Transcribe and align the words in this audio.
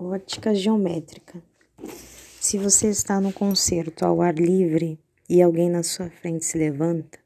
Ótica 0.00 0.54
geométrica. 0.54 1.42
Se 2.40 2.56
você 2.56 2.88
está 2.88 3.20
no 3.20 3.32
concerto 3.32 4.04
ao 4.04 4.22
ar 4.22 4.32
livre 4.32 4.96
e 5.28 5.42
alguém 5.42 5.68
na 5.68 5.82
sua 5.82 6.08
frente 6.08 6.44
se 6.44 6.56
levanta, 6.56 7.18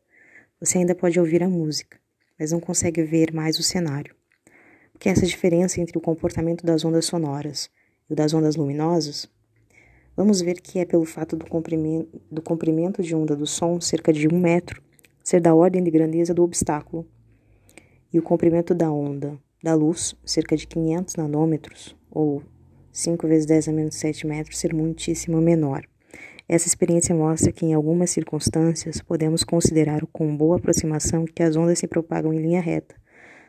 você 0.59 0.79
ainda 0.79 0.95
pode 0.95 1.21
ouvir 1.21 1.43
a 1.43 1.50
música, 1.50 1.98
mas 2.38 2.50
não 2.50 2.58
consegue 2.58 3.03
ver 3.03 3.30
mais 3.30 3.58
o 3.58 3.62
cenário. 3.62 4.16
Porque 4.90 5.11
essa 5.11 5.27
diferença 5.27 5.82
entre 5.82 5.98
o 5.98 6.00
comportamento 6.00 6.64
das 6.64 6.82
ondas 6.82 7.04
sonoras 7.04 7.68
e 8.08 8.14
o 8.14 8.16
das 8.16 8.32
ondas 8.32 8.57
luminosas, 8.57 9.29
vamos 10.16 10.41
ver 10.41 10.59
que 10.59 10.79
é 10.79 10.86
pelo 10.86 11.04
fato 11.04 11.36
do 11.36 11.45
comprimento, 11.45 12.23
do 12.30 12.41
comprimento 12.41 13.02
de 13.02 13.14
onda 13.14 13.36
do 13.36 13.46
som, 13.46 13.82
cerca 13.82 14.14
de 14.14 14.27
um 14.27 14.41
metro, 14.41 14.82
ser 15.23 15.43
da 15.43 15.54
ordem 15.54 15.84
de 15.84 15.91
grandeza 15.91 16.32
do 16.32 16.43
obstáculo, 16.43 17.07
e 18.11 18.18
o 18.18 18.23
comprimento 18.23 18.75
da 18.75 18.91
onda 18.91 19.39
da 19.62 19.75
luz, 19.75 20.16
cerca 20.25 20.57
de 20.57 20.66
500 20.66 21.16
nanômetros, 21.16 21.95
ou 22.11 22.43
5 22.93 23.26
vezes 23.26 23.46
10 23.46 23.68
a 23.68 23.72
menos 23.72 23.94
7 23.94 24.26
metros 24.26 24.58
ser 24.58 24.75
muitíssimo 24.75 25.40
menor. 25.40 25.82
Essa 26.46 26.68
experiência 26.68 27.14
mostra 27.14 27.50
que, 27.50 27.64
em 27.64 27.72
algumas 27.72 28.11
circunstâncias, 28.11 29.00
podemos 29.00 29.43
considerar 29.43 30.07
com 30.12 30.36
boa 30.36 30.57
aproximação 30.57 31.25
que 31.25 31.43
as 31.43 31.57
ondas 31.57 31.79
se 31.79 31.86
propagam 31.86 32.34
em 32.34 32.42
linha 32.42 32.61
reta, 32.61 32.94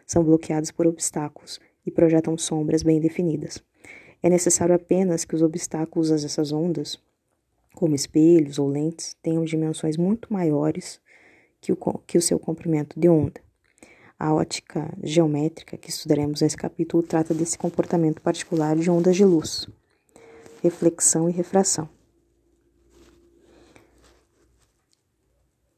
são 0.08 0.24
bloqueadas 0.24 0.72
por 0.72 0.88
obstáculos 0.88 1.60
e 1.86 1.92
projetam 1.92 2.38
sombras 2.38 2.84
bem 2.84 3.02
definidas. 3.02 3.62
É 4.22 4.30
necessário 4.30 4.74
apenas 4.74 5.26
que 5.26 5.36
os 5.36 5.42
obstáculos 5.42 6.10
a 6.10 6.16
essas 6.16 6.54
ondas, 6.54 6.98
como 7.76 7.96
espelhos 7.96 8.58
ou 8.58 8.70
lentes, 8.70 9.18
tenham 9.22 9.44
dimensões 9.44 9.98
muito 9.98 10.32
maiores 10.32 11.02
que 11.60 11.74
o, 11.74 11.78
que 12.08 12.18
o 12.18 12.22
seu 12.22 12.40
comprimento 12.40 12.98
de 12.98 13.10
onda. 13.10 13.43
A 14.24 14.34
ótica 14.34 14.90
geométrica 15.04 15.76
que 15.76 15.90
estudaremos 15.90 16.40
nesse 16.40 16.56
capítulo 16.56 17.04
trata 17.04 17.34
desse 17.34 17.58
comportamento 17.58 18.22
particular 18.22 18.74
de 18.78 18.90
ondas 18.90 19.18
de 19.18 19.26
luz, 19.26 19.68
reflexão 20.62 21.28
e 21.28 21.34
refração. 21.34 21.90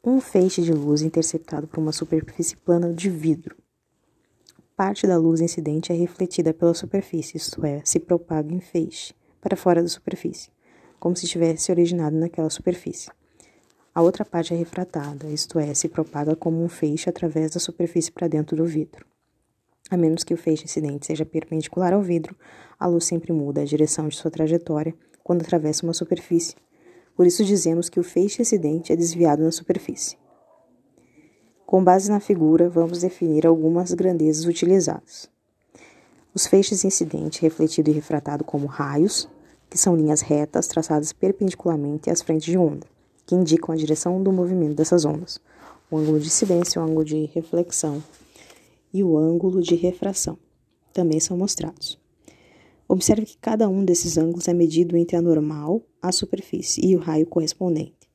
Um 0.03 0.21
feixe 0.21 0.61
de 0.61 0.71
luz 0.71 1.01
interceptado 1.01 1.66
por 1.66 1.79
uma 1.79 1.91
superfície 1.91 2.55
plana 2.55 2.93
de 2.93 3.09
vidro. 3.09 3.57
Parte 4.77 5.07
da 5.07 5.17
luz 5.17 5.41
incidente 5.41 5.91
é 5.91 5.95
refletida 5.95 6.53
pela 6.53 6.75
superfície, 6.75 7.38
isto 7.38 7.66
é, 7.66 7.81
se 7.83 7.99
propaga 7.99 8.53
em 8.53 8.59
feixe 8.59 9.16
para 9.41 9.57
fora 9.57 9.81
da 9.81 9.89
superfície, 9.89 10.51
como 10.99 11.16
se 11.16 11.25
tivesse 11.25 11.71
originado 11.71 12.16
naquela 12.16 12.51
superfície. 12.51 13.09
A 13.95 14.01
outra 14.01 14.25
parte 14.25 14.53
é 14.53 14.57
refratada, 14.57 15.29
isto 15.29 15.57
é, 15.57 15.73
se 15.73 15.88
propaga 15.88 16.35
como 16.35 16.61
um 16.61 16.67
feixe 16.67 17.09
através 17.09 17.51
da 17.51 17.61
superfície 17.61 18.11
para 18.11 18.27
dentro 18.27 18.57
do 18.57 18.65
vidro. 18.65 19.05
A 19.89 19.95
menos 19.95 20.21
que 20.21 20.33
o 20.33 20.38
feixe 20.38 20.65
incidente 20.65 21.05
seja 21.05 21.25
perpendicular 21.25 21.93
ao 21.93 22.01
vidro, 22.01 22.35
a 22.77 22.88
luz 22.88 23.05
sempre 23.05 23.31
muda 23.31 23.61
a 23.61 23.66
direção 23.66 24.09
de 24.09 24.17
sua 24.17 24.29
trajetória 24.29 24.93
quando 25.23 25.43
atravessa 25.43 25.85
uma 25.85 25.93
superfície. 25.93 26.57
Por 27.16 27.25
isso 27.25 27.45
dizemos 27.45 27.88
que 27.88 27.97
o 27.97 28.03
feixe 28.03 28.41
incidente 28.41 28.91
é 28.91 28.97
desviado 28.97 29.41
na 29.41 29.51
superfície. 29.51 30.17
Com 31.66 31.81
base 31.81 32.11
na 32.11 32.19
figura, 32.19 32.67
vamos 32.67 32.99
definir 32.99 33.47
algumas 33.47 33.93
grandezas 33.93 34.43
utilizadas. 34.43 35.29
Os 36.33 36.45
feixes 36.45 36.83
incidente, 36.83 37.41
refletido 37.41 37.89
e 37.89 37.93
refratado 37.93 38.43
como 38.43 38.67
raios, 38.67 39.29
que 39.69 39.77
são 39.77 39.95
linhas 39.95 40.19
retas 40.19 40.67
traçadas 40.67 41.13
perpendicularmente 41.13 42.09
às 42.09 42.21
frentes 42.21 42.45
de 42.45 42.57
onda 42.57 42.93
que 43.25 43.35
indicam 43.35 43.73
a 43.73 43.77
direção 43.77 44.21
do 44.21 44.31
movimento 44.31 44.75
dessas 44.75 45.05
ondas, 45.05 45.39
o 45.89 45.97
ângulo 45.97 46.19
de 46.19 46.27
incidência, 46.27 46.81
o 46.81 46.83
ângulo 46.83 47.05
de 47.05 47.25
reflexão 47.25 48.03
e 48.93 49.03
o 49.03 49.17
ângulo 49.17 49.61
de 49.61 49.75
refração 49.75 50.37
também 50.93 51.19
são 51.19 51.37
mostrados. 51.37 51.99
Observe 52.87 53.25
que 53.25 53.37
cada 53.37 53.67
um 53.67 53.83
desses 53.83 54.17
ângulos 54.17 54.47
é 54.47 54.53
medido 54.53 54.95
entre 54.95 55.17
a 55.17 55.21
normal, 55.21 55.81
a 56.01 56.11
superfície 56.11 56.85
e 56.85 56.95
o 56.95 56.99
raio 56.99 57.25
correspondente. 57.25 58.05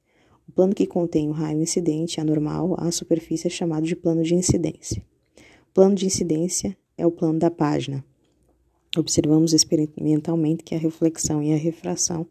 O 0.49 0.53
plano 0.53 0.75
que 0.75 0.87
contém 0.87 1.29
o 1.29 1.33
raio 1.33 1.61
incidente, 1.61 2.21
a 2.21 2.25
normal, 2.25 2.77
a 2.79 2.91
superfície 2.91 3.49
é 3.49 3.51
chamado 3.51 3.85
de 3.85 3.95
plano 3.95 4.23
de 4.23 4.35
incidência. 4.35 5.05
O 5.71 5.75
plano 5.75 5.95
de 5.95 6.07
incidência 6.07 6.77
é 6.97 7.07
o 7.07 7.11
plano 7.11 7.39
da 7.39 7.51
página. 7.51 8.05
Observamos 8.97 9.53
experimentalmente 9.53 10.65
que 10.65 10.75
a 10.75 10.79
reflexão 10.79 11.43
e 11.43 11.53
a 11.53 11.57
refração 11.57 12.27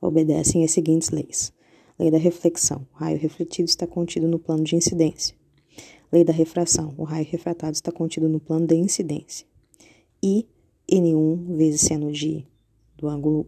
obedecem 0.00 0.62
às 0.62 0.72
seguintes 0.72 1.10
leis. 1.10 1.53
Lei 1.98 2.10
da 2.10 2.18
reflexão. 2.18 2.86
O 2.92 2.96
raio 2.96 3.18
refletido 3.18 3.68
está 3.68 3.86
contido 3.86 4.26
no 4.26 4.38
plano 4.38 4.64
de 4.64 4.74
incidência. 4.74 5.36
Lei 6.10 6.24
da 6.24 6.32
refração. 6.32 6.94
O 6.96 7.04
raio 7.04 7.26
refratado 7.28 7.74
está 7.74 7.92
contido 7.92 8.28
no 8.28 8.40
plano 8.40 8.66
de 8.66 8.74
incidência. 8.74 9.46
E 10.22 10.46
N1 10.90 11.56
vezes 11.56 11.82
seno 11.82 12.12
de, 12.12 12.46
do 12.96 13.08
ângulo 13.08 13.46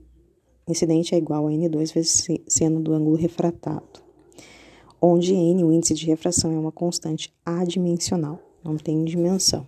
incidente 0.69 1.15
é 1.15 1.19
igual 1.19 1.47
a 1.47 1.51
N2 1.51 1.95
vezes 1.95 2.27
seno 2.49 2.81
do 2.81 2.93
ângulo 2.93 3.17
refratado. 3.17 4.05
Onde 5.01 5.35
N, 5.35 5.65
o 5.65 5.73
índice 5.73 5.95
de 5.95 6.07
refração, 6.07 6.53
é 6.53 6.59
uma 6.59 6.73
constante 6.73 7.33
adimensional, 7.45 8.41
não 8.65 8.77
tem 8.77 9.05
dimensão. 9.05 9.67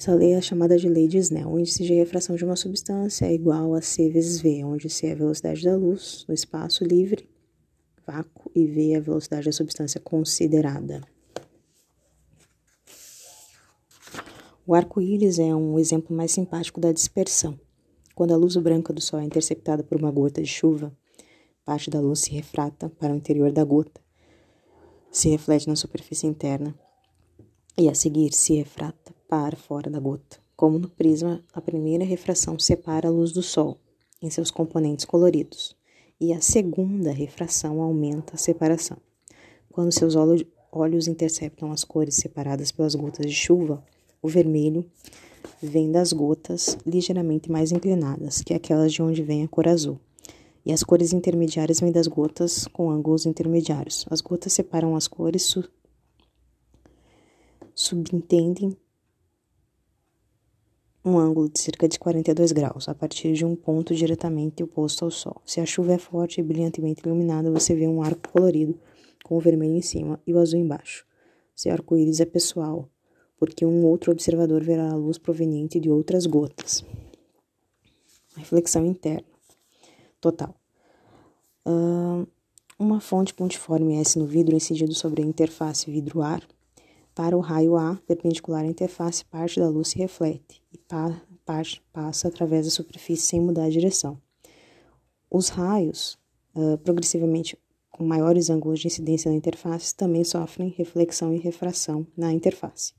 Essa 0.00 0.14
lei 0.14 0.32
é 0.32 0.40
chamada 0.40 0.78
de 0.78 0.88
lei 0.88 1.06
de 1.06 1.18
Snell. 1.18 1.50
O 1.50 1.58
índice 1.58 1.84
de 1.84 1.92
refração 1.92 2.34
de 2.34 2.42
uma 2.42 2.56
substância 2.56 3.26
é 3.26 3.34
igual 3.34 3.74
a 3.74 3.82
c 3.82 4.08
vezes 4.08 4.40
v, 4.40 4.64
onde 4.64 4.88
c 4.88 5.08
é 5.08 5.12
a 5.12 5.14
velocidade 5.14 5.62
da 5.62 5.76
luz 5.76 6.24
no 6.26 6.32
espaço 6.32 6.82
livre, 6.84 7.28
vácuo, 8.06 8.50
e 8.54 8.64
v 8.64 8.92
é 8.92 8.96
a 8.96 9.00
velocidade 9.00 9.44
da 9.44 9.52
substância 9.52 10.00
considerada. 10.00 11.02
O 14.66 14.74
arco-íris 14.74 15.38
é 15.38 15.54
um 15.54 15.78
exemplo 15.78 16.16
mais 16.16 16.32
simpático 16.32 16.80
da 16.80 16.92
dispersão. 16.92 17.60
Quando 18.14 18.32
a 18.32 18.38
luz 18.38 18.56
branca 18.56 18.94
do 18.94 19.02
sol 19.02 19.20
é 19.20 19.24
interceptada 19.24 19.84
por 19.84 19.98
uma 19.98 20.10
gota 20.10 20.40
de 20.40 20.48
chuva, 20.48 20.96
parte 21.62 21.90
da 21.90 22.00
luz 22.00 22.20
se 22.20 22.30
refrata 22.30 22.88
para 22.88 23.12
o 23.12 23.16
interior 23.16 23.52
da 23.52 23.64
gota, 23.64 24.00
se 25.12 25.28
reflete 25.28 25.68
na 25.68 25.76
superfície 25.76 26.26
interna 26.26 26.74
e 27.76 27.86
a 27.86 27.94
seguir 27.94 28.32
se 28.32 28.54
refrata 28.54 29.19
para 29.30 29.56
fora 29.56 29.88
da 29.88 30.00
gota. 30.00 30.40
Como 30.56 30.76
no 30.76 30.88
prisma, 30.88 31.40
a 31.54 31.60
primeira 31.60 32.04
refração 32.04 32.58
separa 32.58 33.06
a 33.06 33.12
luz 33.12 33.30
do 33.30 33.44
sol 33.44 33.78
em 34.20 34.28
seus 34.28 34.50
componentes 34.50 35.04
coloridos, 35.04 35.76
e 36.20 36.32
a 36.32 36.40
segunda 36.40 37.12
refração 37.12 37.80
aumenta 37.80 38.34
a 38.34 38.36
separação. 38.36 38.98
Quando 39.70 39.92
seus 39.92 40.16
olhos 40.16 41.06
interceptam 41.06 41.70
as 41.70 41.84
cores 41.84 42.16
separadas 42.16 42.72
pelas 42.72 42.96
gotas 42.96 43.24
de 43.24 43.32
chuva, 43.32 43.82
o 44.20 44.28
vermelho 44.28 44.84
vem 45.62 45.92
das 45.92 46.12
gotas 46.12 46.76
ligeiramente 46.84 47.50
mais 47.50 47.70
inclinadas 47.70 48.42
que 48.42 48.52
aquelas 48.52 48.92
de 48.92 49.00
onde 49.00 49.22
vem 49.22 49.44
a 49.44 49.48
cor 49.48 49.68
azul. 49.68 49.98
E 50.66 50.72
as 50.72 50.82
cores 50.82 51.12
intermediárias 51.12 51.80
vêm 51.80 51.92
das 51.92 52.06
gotas 52.06 52.66
com 52.66 52.90
ângulos 52.90 53.24
intermediários. 53.24 54.04
As 54.10 54.20
gotas 54.20 54.52
separam 54.52 54.96
as 54.96 55.06
cores 55.06 55.44
su 55.44 55.64
subentendem 57.74 58.76
um 61.04 61.18
ângulo 61.18 61.48
de 61.48 61.60
cerca 61.60 61.88
de 61.88 61.98
42 61.98 62.52
graus, 62.52 62.88
a 62.88 62.94
partir 62.94 63.32
de 63.32 63.44
um 63.44 63.56
ponto 63.56 63.94
diretamente 63.94 64.62
oposto 64.62 65.04
ao 65.04 65.10
Sol. 65.10 65.40
Se 65.46 65.60
a 65.60 65.66
chuva 65.66 65.94
é 65.94 65.98
forte 65.98 66.40
e 66.40 66.42
brilhantemente 66.42 67.02
iluminada, 67.04 67.50
você 67.50 67.74
vê 67.74 67.88
um 67.88 68.02
arco 68.02 68.28
colorido 68.30 68.78
com 69.24 69.36
o 69.36 69.40
vermelho 69.40 69.74
em 69.74 69.82
cima 69.82 70.20
e 70.26 70.34
o 70.34 70.38
azul 70.38 70.60
embaixo. 70.60 71.06
Seu 71.54 71.72
arco-íris 71.72 72.20
é 72.20 72.26
pessoal, 72.26 72.88
porque 73.38 73.64
um 73.64 73.84
outro 73.86 74.12
observador 74.12 74.62
verá 74.62 74.90
a 74.90 74.96
luz 74.96 75.16
proveniente 75.16 75.80
de 75.80 75.90
outras 75.90 76.26
gotas. 76.26 76.84
Reflexão 78.36 78.84
interna. 78.84 79.26
Total. 80.20 80.54
Uh, 81.66 82.26
uma 82.78 83.00
fonte 83.00 83.32
pontiforme 83.32 83.96
S 83.96 84.18
no 84.18 84.26
vidro 84.26 84.54
incidido 84.54 84.94
sobre 84.94 85.22
a 85.22 85.26
interface 85.26 85.90
vidro-ar 85.90 86.42
para 87.14 87.36
o 87.36 87.40
raio 87.40 87.76
A 87.76 87.98
perpendicular 88.06 88.64
à 88.64 88.66
interface, 88.66 89.24
parte 89.24 89.58
da 89.58 89.68
luz 89.68 89.88
se 89.88 89.98
reflete 89.98 90.59
e 90.72 90.78
parte 90.78 91.82
passa 91.92 92.28
através 92.28 92.64
da 92.64 92.70
superfície 92.70 93.26
sem 93.26 93.40
mudar 93.40 93.64
a 93.64 93.70
direção. 93.70 94.20
Os 95.30 95.48
raios, 95.48 96.18
uh, 96.54 96.78
progressivamente 96.78 97.56
com 97.90 98.04
maiores 98.04 98.48
ângulos 98.48 98.80
de 98.80 98.86
incidência 98.86 99.30
na 99.30 99.36
interface, 99.36 99.94
também 99.94 100.24
sofrem 100.24 100.74
reflexão 100.76 101.34
e 101.34 101.38
refração 101.38 102.06
na 102.16 102.32
interface. 102.32 102.94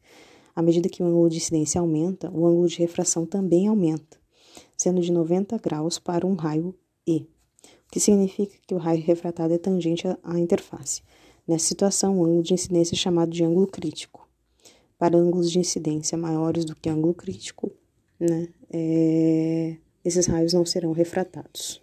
À 0.55 0.61
medida 0.61 0.89
que 0.89 1.01
o 1.01 1.05
ângulo 1.05 1.29
de 1.29 1.37
incidência 1.37 1.81
aumenta, 1.81 2.29
o 2.29 2.45
ângulo 2.45 2.67
de 2.67 2.77
refração 2.77 3.25
também 3.25 3.67
aumenta, 3.67 4.17
sendo 4.77 5.01
de 5.01 5.11
90 5.11 5.57
graus 5.57 5.97
para 5.97 6.27
um 6.27 6.35
raio 6.35 6.75
E, 7.07 7.27
o 7.87 7.91
que 7.91 7.99
significa 7.99 8.55
que 8.67 8.75
o 8.75 8.77
raio 8.77 9.01
refratado 9.01 9.53
é 9.53 9.57
tangente 9.57 10.07
à 10.23 10.39
interface. 10.39 11.01
Nessa 11.47 11.65
situação, 11.65 12.19
o 12.19 12.23
ângulo 12.23 12.43
de 12.43 12.53
incidência 12.53 12.95
é 12.95 12.97
chamado 12.97 13.31
de 13.31 13.43
ângulo 13.43 13.67
crítico. 13.67 14.20
Para 15.01 15.17
ângulos 15.17 15.49
de 15.49 15.57
incidência 15.57 16.15
maiores 16.15 16.63
do 16.63 16.75
que 16.75 16.87
ângulo 16.87 17.15
crítico, 17.15 17.71
né, 18.19 18.49
é, 18.69 19.75
esses 20.05 20.27
raios 20.27 20.53
não 20.53 20.63
serão 20.63 20.91
refratados. 20.91 21.81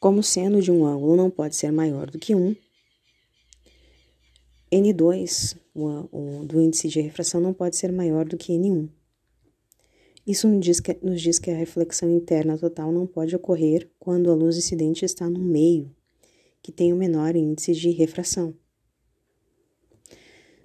Como 0.00 0.22
seno 0.22 0.62
de 0.62 0.72
um 0.72 0.86
ângulo 0.86 1.14
não 1.14 1.28
pode 1.28 1.56
ser 1.56 1.70
maior 1.70 2.10
do 2.10 2.18
que 2.18 2.34
1, 2.34 2.56
N2 4.72 5.58
o, 5.74 5.88
o, 6.10 6.46
do 6.46 6.58
índice 6.58 6.88
de 6.88 7.02
refração 7.02 7.38
não 7.38 7.52
pode 7.52 7.76
ser 7.76 7.92
maior 7.92 8.24
do 8.24 8.38
que 8.38 8.54
N1. 8.54 8.88
Isso 10.26 10.48
nos 10.48 10.64
diz, 10.64 10.80
que, 10.80 10.96
nos 11.02 11.20
diz 11.20 11.38
que 11.38 11.50
a 11.50 11.54
reflexão 11.54 12.10
interna 12.10 12.56
total 12.56 12.90
não 12.90 13.06
pode 13.06 13.36
ocorrer 13.36 13.90
quando 13.98 14.30
a 14.30 14.34
luz 14.34 14.56
incidente 14.56 15.04
está 15.04 15.28
no 15.28 15.38
meio, 15.40 15.94
que 16.62 16.72
tem 16.72 16.92
o 16.92 16.96
menor 16.96 17.36
índice 17.36 17.72
de 17.72 17.90
refração. 17.90 18.54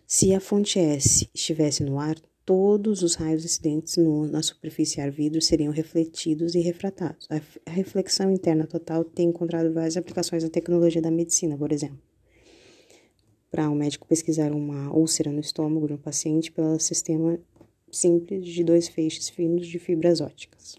Se 0.08 0.34
a 0.34 0.40
fonte 0.40 0.78
S 0.78 1.28
estivesse 1.34 1.84
no 1.84 2.00
ar, 2.00 2.16
todos 2.46 3.02
os 3.02 3.16
raios 3.16 3.44
incidentes 3.44 3.98
no, 3.98 4.28
na 4.28 4.44
superfície 4.44 5.02
ar-vidro 5.02 5.42
seriam 5.42 5.74
refletidos 5.74 6.54
e 6.54 6.60
refratados. 6.60 7.28
A, 7.30 7.42
a 7.66 7.74
reflexão 7.74 8.32
interna 8.32 8.68
total 8.68 9.04
tem 9.04 9.30
encontrado 9.30 9.74
várias 9.74 9.98
aplicações 9.98 10.44
na 10.44 10.50
tecnologia 10.50 11.02
da 11.02 11.10
medicina, 11.10 11.58
por 11.58 11.72
exemplo. 11.72 12.00
Para 13.50 13.70
um 13.70 13.76
médico 13.76 14.08
pesquisar 14.08 14.52
uma 14.52 14.94
úlcera 14.94 15.32
no 15.32 15.40
estômago 15.40 15.88
de 15.88 15.94
um 15.94 15.98
paciente 15.98 16.52
pelo 16.52 16.80
sistema 16.80 17.40
simples 17.92 18.46
de 18.46 18.64
dois 18.64 18.88
feixes 18.88 19.30
finos 19.30 19.66
de 19.66 19.80
fibras 19.80 20.22
óticas. 20.22 20.76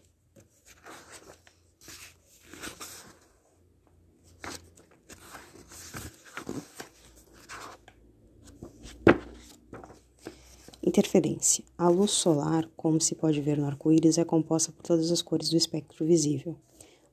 Interferência. 10.99 11.63
A 11.77 11.91
luz 11.91 12.13
solar, 12.13 12.67
como 12.75 12.99
se 13.03 13.15
pode 13.15 13.39
ver 13.43 13.59
no 13.59 13.67
arco-íris, 13.67 14.17
é 14.17 14.25
composta 14.25 14.73
por 14.73 14.83
todas 14.83 15.13
as 15.13 15.21
cores 15.21 15.51
do 15.51 15.57
espectro 15.59 16.07
visível. 16.07 16.57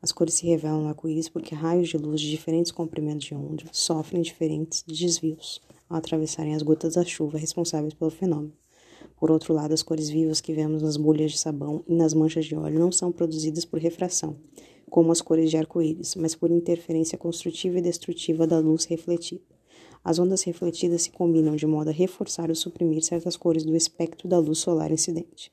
As 0.02 0.10
cores 0.10 0.36
se 0.36 0.48
revelam 0.48 0.84
no 0.84 0.88
arco-íris 0.88 1.28
porque 1.28 1.54
raios 1.54 1.90
de 1.90 1.98
luz 1.98 2.22
de 2.22 2.30
diferentes 2.30 2.72
comprimentos 2.72 3.26
de 3.26 3.36
onda 3.36 3.66
sofrem 3.74 4.22
diferentes 4.22 4.84
desvios 4.84 5.62
ao 5.90 5.98
atravessarem 5.98 6.56
as 6.56 6.62
gotas 6.62 6.94
da 6.94 7.04
chuva 7.04 7.38
responsáveis 7.38 7.94
pelo 7.94 8.10
fenômeno. 8.10 8.54
Por 9.18 9.30
outro 9.30 9.54
lado, 9.54 9.74
as 9.74 9.84
cores 9.84 10.08
vivas 10.08 10.40
que 10.40 10.54
vemos 10.54 10.82
nas 10.82 10.96
bolhas 10.96 11.34
de 11.34 11.38
sabão 11.38 11.84
e 11.86 11.94
nas 11.94 12.14
manchas 12.14 12.46
de 12.46 12.56
óleo 12.56 12.80
não 12.80 12.90
são 12.90 13.12
produzidas 13.12 13.66
por 13.66 13.82
refração, 13.82 14.38
como 14.90 15.12
as 15.12 15.20
cores 15.20 15.52
de 15.52 15.58
arco-íris, 15.58 16.16
mas 16.16 16.36
por 16.36 16.50
interferência 16.50 17.18
construtiva 17.18 17.80
e 17.80 17.82
destrutiva 17.82 18.48
da 18.48 18.60
luz 18.60 18.86
refletida. 18.86 19.53
As 20.04 20.20
ondas 20.20 20.44
refletidas 20.44 21.04
se 21.04 21.12
combinam 21.12 21.56
de 21.56 21.66
modo 21.66 21.90
a 21.90 21.94
reforçar 21.94 22.50
ou 22.50 22.56
suprimir 22.56 23.02
certas 23.02 23.38
cores 23.38 23.64
do 23.64 23.76
espectro 23.76 24.28
da 24.28 24.38
luz 24.38 24.60
solar 24.60 24.92
incidente. 24.92 25.50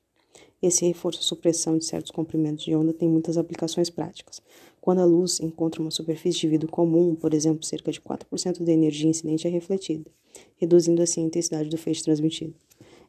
Esse 0.61 0.85
reforço 0.85 1.21
ou 1.21 1.25
supressão 1.25 1.79
de 1.79 1.85
certos 1.85 2.11
comprimentos 2.11 2.65
de 2.65 2.75
onda 2.75 2.93
tem 2.93 3.09
muitas 3.09 3.39
aplicações 3.39 3.89
práticas. 3.89 4.43
Quando 4.81 5.01
a 5.01 5.05
luz 5.05 5.39
encontra 5.41 5.81
uma 5.81 5.91
superfície 5.91 6.41
de 6.41 6.49
vidro 6.49 6.69
comum, 6.69 7.15
por 7.15 7.33
exemplo, 7.33 7.65
cerca 7.65 7.93
de 7.93 8.01
4% 8.01 8.65
da 8.65 8.73
energia 8.73 9.09
incidente 9.09 9.47
é 9.47 9.51
refletida, 9.51 10.11
reduzindo 10.57 11.01
assim 11.01 11.23
a 11.23 11.27
intensidade 11.27 11.69
do 11.69 11.79
feixe 11.79 12.03
transmitido. 12.03 12.55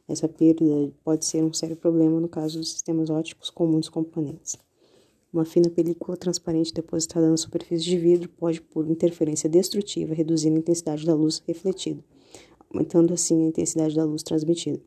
Essa 0.08 0.28
perda 0.28 0.64
pode 1.02 1.24
ser 1.24 1.42
um 1.42 1.52
sério 1.52 1.76
problema 1.76 2.20
no 2.20 2.28
caso 2.28 2.58
dos 2.58 2.70
sistemas 2.70 3.10
óticos 3.10 3.50
com 3.50 3.66
muitos 3.66 3.88
componentes. 3.88 4.56
Uma 5.32 5.46
fina 5.46 5.70
película 5.70 6.14
transparente 6.14 6.74
depositada 6.74 7.30
na 7.30 7.38
superfície 7.38 7.84
de 7.84 7.96
vidro 7.96 8.28
pode, 8.28 8.60
por 8.60 8.86
interferência 8.86 9.48
destrutiva, 9.48 10.12
reduzir 10.12 10.50
a 10.50 10.58
intensidade 10.58 11.06
da 11.06 11.14
luz 11.14 11.42
refletida, 11.46 12.04
aumentando 12.68 13.14
assim 13.14 13.42
a 13.42 13.48
intensidade 13.48 13.96
da 13.96 14.04
luz 14.04 14.22
transmitida. 14.22 14.78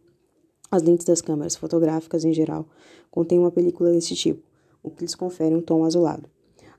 As 0.70 0.84
lentes 0.84 1.04
das 1.04 1.20
câmeras 1.20 1.56
fotográficas, 1.56 2.24
em 2.24 2.32
geral, 2.32 2.70
contêm 3.10 3.40
uma 3.40 3.50
película 3.50 3.92
desse 3.92 4.14
tipo, 4.14 4.44
o 4.84 4.92
que 4.92 5.02
lhes 5.02 5.16
confere 5.16 5.56
um 5.56 5.62
tom 5.64 5.84
azulado. 5.84 6.30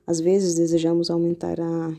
Às 0.05 0.21
vezes, 0.21 0.55
desejamos 0.55 1.09
aumentar 1.09 1.59
a 1.59 1.89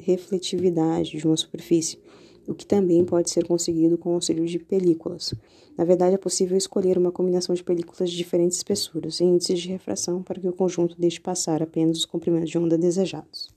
refletividade 0.00 1.16
de 1.16 1.24
uma 1.24 1.36
superfície, 1.36 2.00
o 2.46 2.54
que 2.54 2.66
também 2.66 3.04
pode 3.04 3.30
ser 3.30 3.46
conseguido 3.46 3.96
com 3.96 4.10
o 4.10 4.14
auxílio 4.14 4.46
de 4.46 4.58
películas. 4.58 5.34
Na 5.76 5.84
verdade, 5.84 6.14
é 6.14 6.18
possível 6.18 6.56
escolher 6.56 6.98
uma 6.98 7.12
combinação 7.12 7.54
de 7.54 7.62
películas 7.62 8.10
de 8.10 8.16
diferentes 8.16 8.56
espessuras 8.56 9.20
e 9.20 9.24
índices 9.24 9.60
de 9.60 9.68
refração 9.68 10.22
para 10.22 10.40
que 10.40 10.48
o 10.48 10.52
conjunto 10.52 10.96
deixe 10.98 11.20
passar 11.20 11.62
apenas 11.62 11.98
os 11.98 12.04
comprimentos 12.04 12.50
de 12.50 12.58
onda 12.58 12.76
desejados. 12.76 13.51